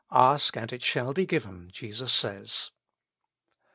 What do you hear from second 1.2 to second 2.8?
given,' Jesus says.